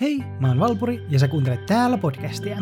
[0.00, 2.58] Hei, mä oon Valpuri ja sä kuuntelet täällä podcastia.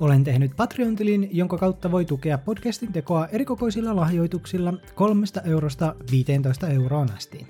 [0.00, 7.12] Olen tehnyt Patreon-tilin, jonka kautta voi tukea podcastin tekoa erikokoisilla lahjoituksilla 3 eurosta 15 euroon
[7.16, 7.46] asti.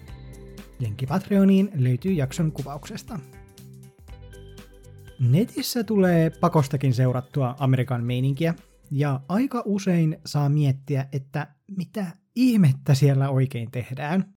[0.79, 3.19] Linkki Patreoniin löytyy jakson kuvauksesta.
[5.19, 8.55] Netissä tulee pakostakin seurattua Amerikan meininkiä,
[8.91, 12.07] ja aika usein saa miettiä, että mitä
[12.37, 14.33] ihmettä siellä oikein tehdään.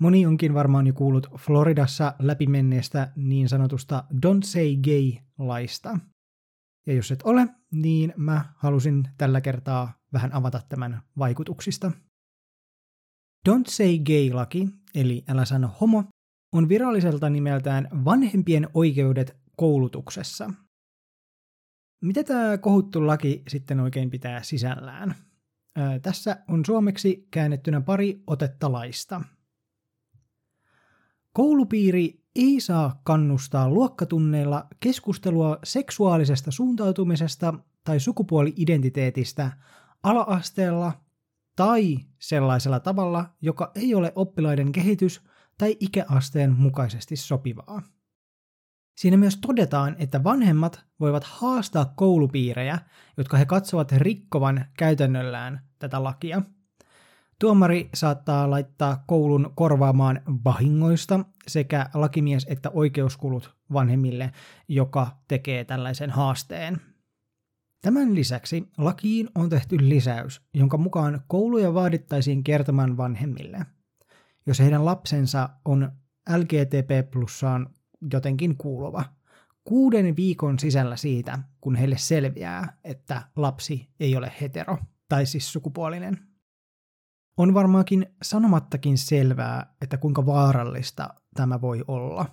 [0.00, 5.98] Moni onkin varmaan jo kuullut Floridassa läpimenneestä niin sanotusta Don't Say Gay-laista.
[6.86, 11.92] Ja jos et ole, niin mä halusin tällä kertaa vähän avata tämän vaikutuksista.
[13.48, 16.04] Don't Say Gay-laki, eli älä sano homo,
[16.52, 20.50] on viralliselta nimeltään vanhempien oikeudet koulutuksessa.
[22.04, 25.14] Mitä tämä kohuttu laki sitten oikein pitää sisällään?
[25.76, 29.20] Ää, tässä on suomeksi käännettynä pari otetta laista.
[31.32, 39.52] Koulupiiri ei saa kannustaa luokkatunneilla keskustelua seksuaalisesta suuntautumisesta tai sukupuoli-identiteetistä
[40.02, 40.92] ala-asteella
[41.56, 45.24] tai sellaisella tavalla, joka ei ole oppilaiden kehitys-
[45.58, 47.82] tai ikäasteen mukaisesti sopivaa.
[48.96, 52.78] Siinä myös todetaan, että vanhemmat voivat haastaa koulupiirejä,
[53.16, 56.42] jotka he katsovat rikkovan käytännöllään tätä lakia.
[57.38, 64.32] Tuomari saattaa laittaa koulun korvaamaan vahingoista sekä lakimies että oikeuskulut vanhemmille,
[64.68, 66.80] joka tekee tällaisen haasteen.
[67.82, 73.66] Tämän lisäksi lakiin on tehty lisäys, jonka mukaan kouluja vaadittaisiin kertomaan vanhemmille.
[74.46, 75.92] Jos heidän lapsensa on
[76.36, 77.70] LGTB plussaan
[78.12, 79.04] jotenkin kuuluva.
[79.64, 86.18] Kuuden viikon sisällä siitä, kun heille selviää, että lapsi ei ole hetero, tai siis sukupuolinen.
[87.36, 92.26] On varmaankin sanomattakin selvää, että kuinka vaarallista tämä voi olla.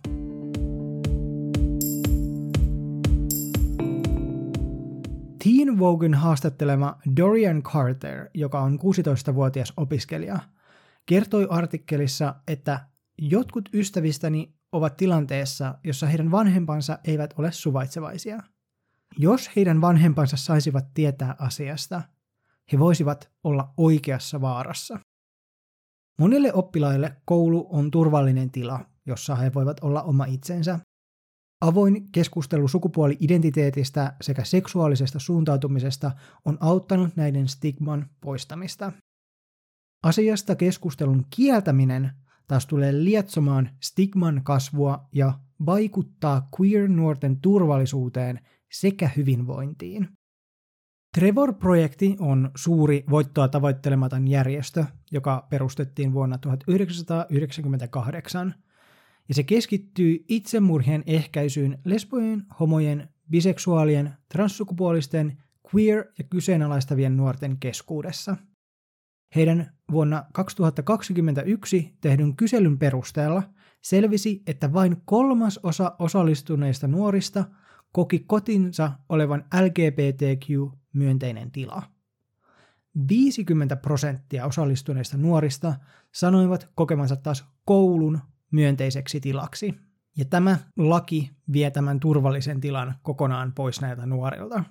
[5.43, 10.39] Teen Voguein haastattelema Dorian Carter, joka on 16-vuotias opiskelija,
[11.05, 12.79] kertoi artikkelissa, että
[13.17, 18.43] jotkut ystävistäni ovat tilanteessa, jossa heidän vanhempansa eivät ole suvaitsevaisia.
[19.17, 22.01] Jos heidän vanhempansa saisivat tietää asiasta,
[22.71, 24.99] he voisivat olla oikeassa vaarassa.
[26.19, 30.79] Monille oppilaille koulu on turvallinen tila, jossa he voivat olla oma itsensä.
[31.61, 36.11] Avoin keskustelu sukupuoli-identiteetistä sekä seksuaalisesta suuntautumisesta
[36.45, 38.91] on auttanut näiden stigman poistamista.
[40.03, 42.11] Asiasta keskustelun kieltäminen
[42.51, 48.39] taas tulee lietsomaan stigman kasvua ja vaikuttaa queer-nuorten turvallisuuteen
[48.71, 50.07] sekä hyvinvointiin.
[51.15, 58.55] Trevor-projekti on suuri voittoa tavoittelematon järjestö, joka perustettiin vuonna 1998,
[59.29, 65.37] ja se keskittyy itsemurhien ehkäisyyn lesbojen, homojen, biseksuaalien, transsukupuolisten,
[65.67, 68.37] queer- ja kyseenalaistavien nuorten keskuudessa–
[69.35, 73.43] heidän vuonna 2021 tehdyn kyselyn perusteella
[73.81, 77.45] selvisi, että vain kolmas osa osallistuneista nuorista
[77.91, 81.83] koki kotinsa olevan LGBTQ-myönteinen tila.
[83.09, 85.75] 50 prosenttia osallistuneista nuorista
[86.11, 88.19] sanoivat kokemansa taas koulun
[88.51, 89.73] myönteiseksi tilaksi.
[90.17, 94.63] Ja tämä laki vie tämän turvallisen tilan kokonaan pois näiltä nuorilta.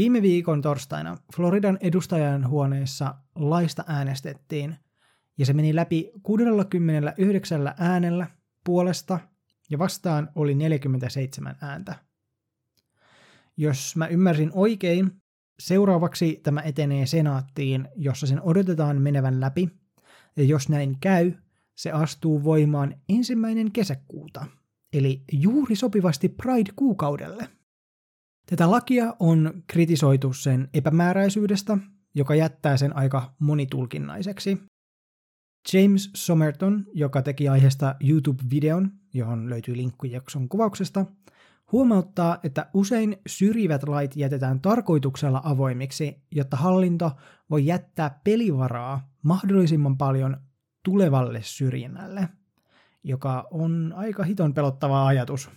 [0.00, 4.76] Viime viikon torstaina Floridan edustajan huoneessa laista äänestettiin
[5.38, 8.26] ja se meni läpi 69 äänellä
[8.64, 9.18] puolesta
[9.70, 11.94] ja vastaan oli 47 ääntä.
[13.56, 15.10] Jos mä ymmärsin oikein,
[15.58, 19.70] seuraavaksi tämä etenee senaattiin, jossa sen odotetaan menevän läpi,
[20.36, 21.32] ja jos näin käy,
[21.74, 24.46] se astuu voimaan ensimmäinen kesäkuuta,
[24.92, 27.48] eli juuri sopivasti Pride-kuukaudelle–
[28.50, 31.78] Tätä lakia on kritisoitu sen epämääräisyydestä,
[32.14, 34.58] joka jättää sen aika monitulkinnaiseksi.
[35.72, 41.06] James Somerton, joka teki aiheesta YouTube-videon, johon löytyy linkki jakson kuvauksesta,
[41.72, 47.12] huomauttaa, että usein syrjivät lait jätetään tarkoituksella avoimiksi, jotta hallinto
[47.50, 50.36] voi jättää pelivaraa mahdollisimman paljon
[50.84, 52.28] tulevalle syrjinnälle,
[53.04, 55.50] joka on aika hiton pelottava ajatus.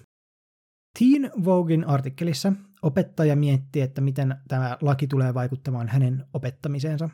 [1.00, 2.54] Teen Voguein artikkelissa
[2.84, 7.10] Opettaja miettii, että miten tämä laki tulee vaikuttamaan hänen opettamiseensa.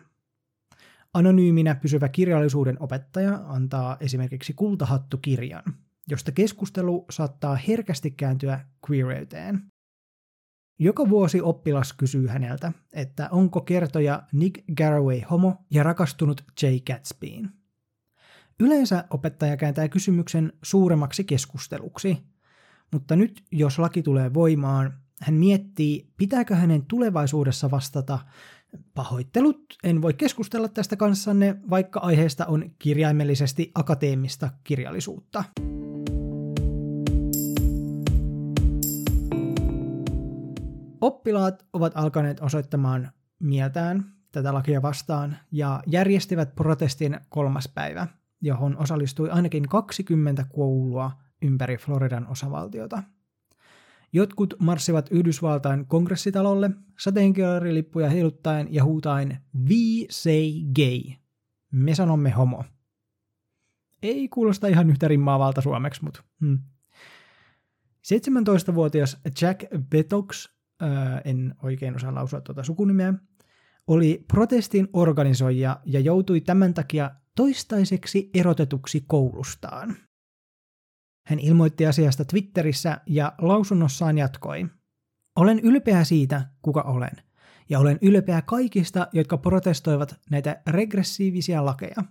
[1.13, 5.63] Anonyyminä pysyvä kirjallisuuden opettaja antaa esimerkiksi kultahattukirjan,
[6.07, 9.61] josta keskustelu saattaa herkästi kääntyä queereyteen.
[10.79, 17.49] Joka vuosi oppilas kysyy häneltä, että onko kertoja Nick Garraway homo ja rakastunut Jay Gatsbyin.
[18.59, 22.17] Yleensä opettaja kääntää kysymyksen suuremmaksi keskusteluksi,
[22.91, 28.19] mutta nyt jos laki tulee voimaan, hän miettii, pitääkö hänen tulevaisuudessa vastata
[28.93, 35.43] pahoittelut, en voi keskustella tästä kanssanne, vaikka aiheesta on kirjaimellisesti akateemista kirjallisuutta.
[41.01, 48.07] Oppilaat ovat alkaneet osoittamaan mieltään tätä lakia vastaan ja järjestivät protestin kolmas päivä,
[48.41, 53.03] johon osallistui ainakin 20 koulua ympäri Floridan osavaltiota.
[54.13, 59.37] Jotkut marssivat Yhdysvaltain kongressitalolle sateenkaarilippuja heiluttaen ja huutaen
[59.69, 61.15] We say gay.
[61.71, 62.63] Me sanomme homo.
[64.03, 66.59] Ei kuulosta ihan yhtä rimmaavalta suomeksi, mutta hmm.
[68.13, 70.47] 17-vuotias Jack Betox,
[70.83, 73.13] äh, en oikein osaa lausua tuota sukunimeä,
[73.87, 79.95] oli protestin organisoija ja joutui tämän takia toistaiseksi erotetuksi koulustaan.
[81.29, 84.65] Hän ilmoitti asiasta Twitterissä ja lausunnossaan jatkoi.
[85.35, 87.11] Olen ylpeä siitä, kuka olen,
[87.69, 92.03] ja olen ylpeä kaikista, jotka protestoivat näitä regressiivisia lakeja.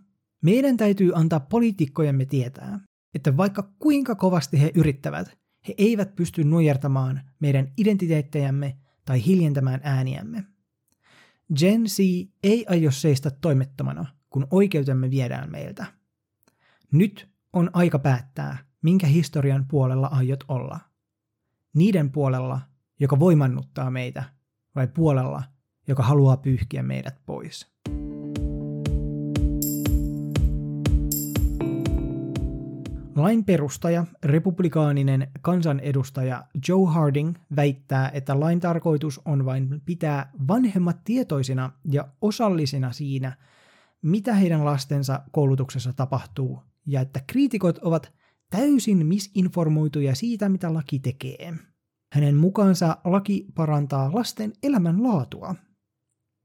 [0.43, 2.81] Meidän täytyy antaa poliitikkojemme tietää,
[3.15, 5.39] että vaikka kuinka kovasti he yrittävät,
[5.69, 10.45] he eivät pysty nujertamaan meidän identiteettejämme tai hiljentämään ääniämme.
[11.59, 11.99] Gen Z
[12.43, 15.87] ei aio seistä toimettomana, kun oikeutemme viedään meiltä.
[16.93, 20.81] Nyt on aika päättää, minkä historian puolella aiot olla.
[21.75, 22.61] Niiden puolella,
[23.01, 24.25] joka voimannuttaa meitä,
[24.75, 25.43] vai puolella,
[25.89, 27.73] joka haluaa pyyhkiä meidät pois.
[33.17, 41.73] Lain perustaja, republikaaninen kansanedustaja Joe Harding väittää, että lain tarkoitus on vain pitää vanhemmat tietoisina
[41.91, 43.37] ja osallisina siinä,
[44.03, 48.13] mitä heidän lastensa koulutuksessa tapahtuu, ja että kriitikot ovat
[48.51, 51.55] täysin misinformoituja siitä, mitä laki tekee.
[52.13, 55.55] Hänen mukaansa laki parantaa lasten elämänlaatua.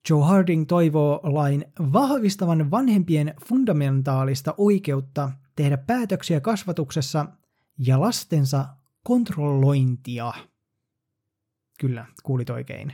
[0.10, 7.26] Joe Harding toivoo lain vahvistavan vanhempien fundamentaalista oikeutta tehdä päätöksiä kasvatuksessa
[7.78, 8.66] ja lastensa
[9.04, 10.34] kontrollointia.
[11.80, 12.94] Kyllä, kuulit oikein.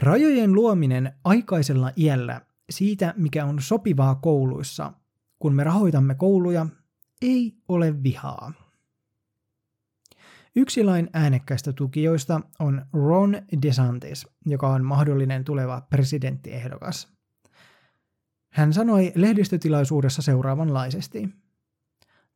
[0.00, 2.40] Rajojen luominen aikaisella iällä
[2.70, 4.92] siitä, mikä on sopivaa kouluissa,
[5.38, 6.66] kun me rahoitamme kouluja
[7.22, 8.52] ei ole vihaa.
[10.56, 17.08] Yksi lain äänekkäistä tukijoista on Ron DeSantis, joka on mahdollinen tuleva presidenttiehdokas.
[18.52, 21.28] Hän sanoi lehdistötilaisuudessa seuraavanlaisesti.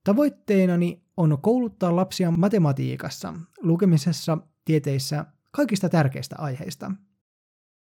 [0.04, 6.92] Tavoitteenani on kouluttaa lapsia matematiikassa, lukemisessa, tieteissä, kaikista tärkeistä aiheista.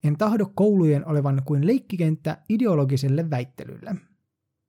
[0.04, 3.96] En tahdo koulujen olevan kuin leikkikenttä ideologiselle väittelylle.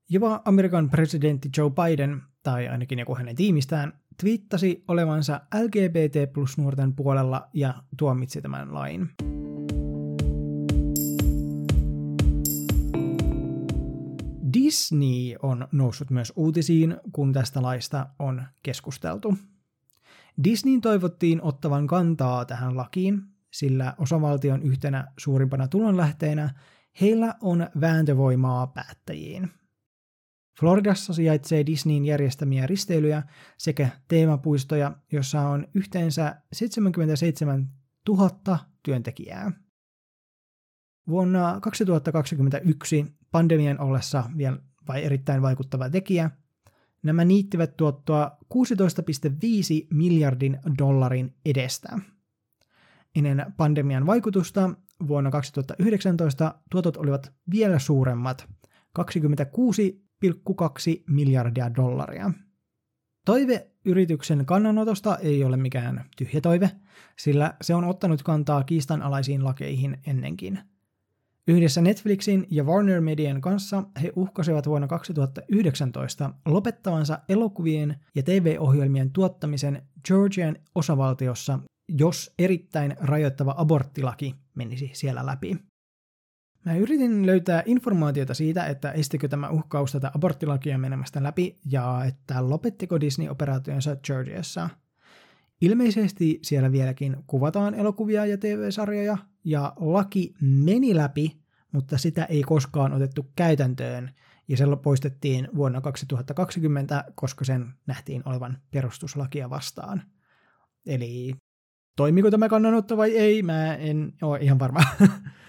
[0.08, 6.94] Jopa Amerikan presidentti Joe Biden, tai ainakin joku hänen tiimistään, twiittasi olevansa LGBT plus nuorten
[6.94, 9.10] puolella ja tuomitsi tämän lain.
[14.52, 19.38] Disney on noussut myös uutisiin, kun tästä laista on keskusteltu.
[20.44, 26.50] Disneyn toivottiin ottavan kantaa tähän lakiin, sillä osavaltion yhtenä suurimpana tulonlähteenä
[27.00, 29.50] heillä on vääntövoimaa päättäjiin–
[30.60, 33.22] Floridassa sijaitsee Disneyn järjestämiä risteilyjä
[33.58, 37.68] sekä teemapuistoja, jossa on yhteensä 77
[38.08, 39.52] 000 työntekijää.
[41.08, 44.58] Vuonna 2021 pandemian ollessa vielä
[44.88, 46.30] vai erittäin vaikuttava tekijä,
[47.02, 48.60] nämä niittivät tuottoa 16,5
[49.90, 51.98] miljardin dollarin edestä.
[53.16, 54.70] Ennen pandemian vaikutusta
[55.08, 58.48] vuonna 2019 tuotot olivat vielä suuremmat,
[58.92, 60.32] 26 1,2
[61.10, 62.30] miljardia dollaria.
[63.24, 66.70] Toive yrityksen kannanotosta ei ole mikään tyhjä toive,
[67.18, 70.58] sillä se on ottanut kantaa kiistanalaisiin lakeihin ennenkin.
[71.48, 79.82] Yhdessä Netflixin ja Warner Median kanssa he uhkasivat vuonna 2019 lopettavansa elokuvien ja TV-ohjelmien tuottamisen
[80.06, 81.58] Georgian osavaltiossa,
[81.88, 85.58] jos erittäin rajoittava aborttilaki menisi siellä läpi.
[86.66, 92.50] Mä yritin löytää informaatiota siitä, että estikö tämä uhkaus tätä aborttilakia menemästä läpi ja että
[92.50, 94.70] lopettiko Disney operaationsa Georgiassa.
[95.60, 101.36] Ilmeisesti siellä vieläkin kuvataan elokuvia ja TV-sarjoja ja laki meni läpi,
[101.72, 104.10] mutta sitä ei koskaan otettu käytäntöön
[104.48, 110.02] ja se poistettiin vuonna 2020, koska sen nähtiin olevan perustuslakia vastaan.
[110.86, 111.34] Eli
[111.96, 114.80] toimiko tämä kannanotto vai ei, mä en ole ihan varma.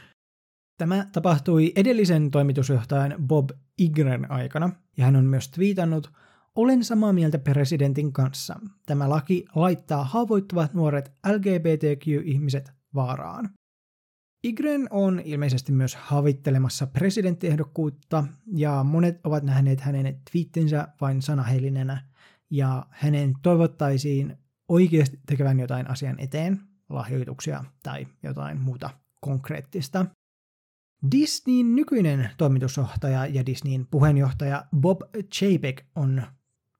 [0.78, 6.12] Tämä tapahtui edellisen toimitusjohtajan Bob Igren aikana, ja hän on myös twiitannut,
[6.56, 8.60] olen samaa mieltä presidentin kanssa.
[8.86, 13.50] Tämä laki laittaa haavoittuvat nuoret LGBTQ-ihmiset vaaraan.
[14.44, 18.24] Igren on ilmeisesti myös havittelemassa presidenttiehdokkuutta,
[18.56, 22.04] ja monet ovat nähneet hänen twiittinsä vain sanahelinenä,
[22.50, 24.38] ja hänen toivottaisiin
[24.70, 28.90] oikeasti tekevän jotain asian eteen, lahjoituksia tai jotain muuta
[29.22, 30.06] konkreettista.
[31.12, 35.02] Disneyn nykyinen toimitusjohtaja ja Disneyn puheenjohtaja Bob
[35.34, 36.24] Chapek on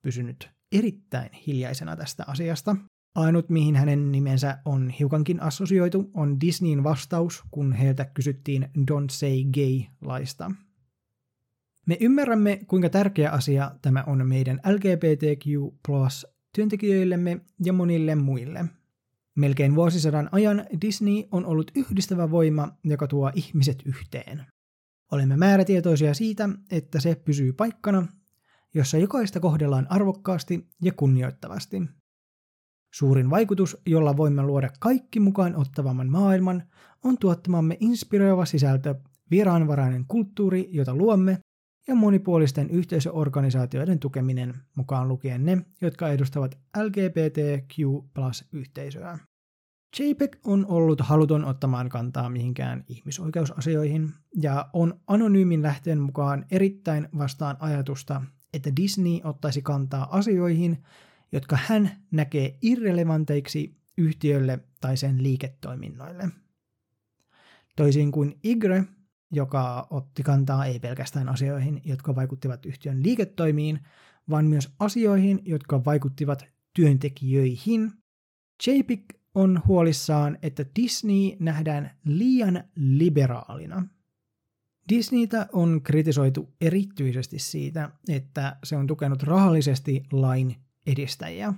[0.02, 2.76] pysynyt erittäin hiljaisena tästä asiasta.
[3.14, 9.44] Ainut, mihin hänen nimensä on hiukankin assosioitu, on Disneyn vastaus, kun heiltä kysyttiin Don't Say
[9.44, 10.52] Gay-laista.
[11.86, 15.46] Me ymmärrämme, kuinka tärkeä asia tämä on meidän LGBTQ
[16.54, 18.64] työntekijöillemme ja monille muille.
[19.38, 24.46] Melkein vuosisadan ajan Disney on ollut yhdistävä voima, joka tuo ihmiset yhteen.
[25.12, 28.06] Olemme määrätietoisia siitä, että se pysyy paikkana,
[28.74, 31.82] jossa jokaista kohdellaan arvokkaasti ja kunnioittavasti.
[32.94, 36.62] Suurin vaikutus, jolla voimme luoda kaikki mukaan ottavamman maailman,
[37.04, 38.94] on tuottamamme inspiroiva sisältö,
[39.30, 41.38] vieraanvarainen kulttuuri, jota luomme,
[41.88, 49.18] ja monipuolisten yhteisöorganisaatioiden tukeminen, mukaan lukien ne, jotka edustavat LGBTQ+-yhteisöä.
[49.96, 54.10] JPEG on ollut haluton ottamaan kantaa mihinkään ihmisoikeusasioihin
[54.42, 60.84] ja on anonyymin lähteen mukaan erittäin vastaan ajatusta, että Disney ottaisi kantaa asioihin,
[61.32, 66.28] jotka hän näkee irrelevanteiksi yhtiölle tai sen liiketoiminnoille.
[67.76, 68.84] Toisin kuin Igre,
[69.30, 73.80] joka otti kantaa ei pelkästään asioihin, jotka vaikuttivat yhtiön liiketoimiin,
[74.30, 77.92] vaan myös asioihin, jotka vaikuttivat työntekijöihin.
[78.66, 83.86] JPEG on huolissaan, että Disney nähdään liian liberaalina.
[84.88, 91.54] Disneytä on kritisoitu erityisesti siitä, että se on tukenut rahallisesti lain edistäjiä.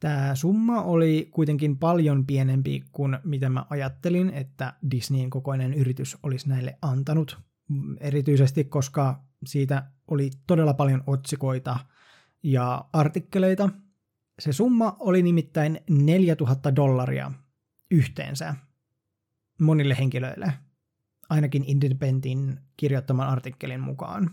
[0.00, 6.48] Tämä summa oli kuitenkin paljon pienempi kuin mitä mä ajattelin, että Disneyn kokoinen yritys olisi
[6.48, 7.38] näille antanut,
[8.00, 11.78] erityisesti koska siitä oli todella paljon otsikoita
[12.42, 13.68] ja artikkeleita.
[14.38, 17.32] Se summa oli nimittäin 4000 dollaria
[17.90, 18.54] yhteensä
[19.60, 20.52] monille henkilöille,
[21.30, 24.30] ainakin Independentin kirjoittaman artikkelin mukaan.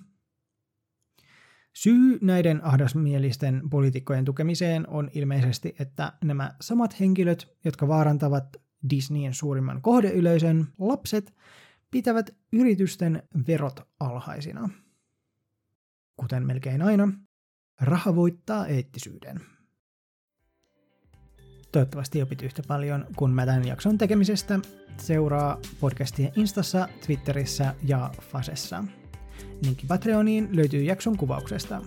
[1.74, 8.58] Syy näiden ahdasmielisten poliitikkojen tukemiseen on ilmeisesti, että nämä samat henkilöt, jotka vaarantavat
[8.90, 11.36] Disneyn suurimman kohdeyleisön, lapset,
[11.92, 14.70] pitävät yritysten verot alhaisina.
[16.18, 17.12] Kuten melkein aina,
[17.82, 19.55] raha voittaa eettisyyden.
[21.76, 24.60] Toivottavasti opit yhtä paljon kuin mä tämän jakson tekemisestä.
[24.98, 28.84] Seuraa podcastia Instassa, Twitterissä ja Fasessa.
[29.64, 31.82] Linkki Patreoniin löytyy jakson kuvauksesta.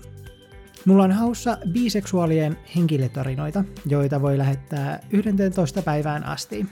[0.85, 5.83] Mulla on haussa biseksuaalien henkilötarinoita, joita voi lähettää 11.
[5.83, 6.67] päivään asti.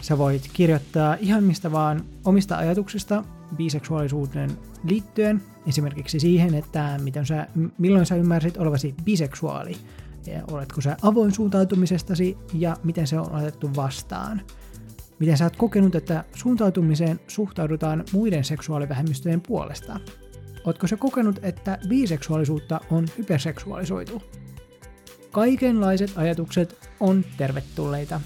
[0.00, 3.24] Sä voit kirjoittaa ihan mistä vaan omista ajatuksista
[3.56, 4.50] biseksuaalisuuteen
[4.84, 7.46] liittyen, esimerkiksi siihen, että miten sä,
[7.78, 9.76] milloin sä ymmärsit olevasi biseksuaali,
[10.50, 14.42] oletko sä avoin suuntautumisestasi ja miten se on otettu vastaan.
[15.18, 20.00] Miten sä oot kokenut, että suuntautumiseen suhtaudutaan muiden seksuaalivähemmistöjen puolesta?
[20.64, 24.22] Ootko se kokenut, että biseksuaalisuutta on hyperseksuaalisoitu?
[25.30, 28.20] Kaikenlaiset ajatukset on tervetulleita.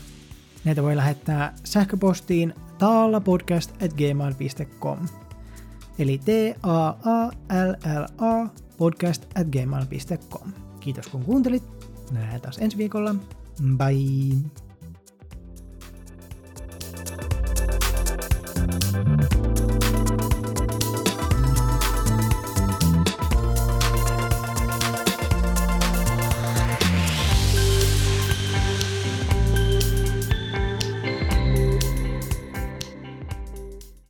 [0.64, 4.98] Näitä voi lähettää sähköpostiin taalapodcast.gmail.com
[5.98, 6.28] eli t
[6.62, 7.30] a a
[7.66, 8.48] l l a
[8.78, 10.52] podcast at gmail.com.
[10.84, 11.62] Kiitos kun kuuntelit.
[12.10, 13.14] Nähdään taas ensi viikolla.
[13.76, 14.63] Bye!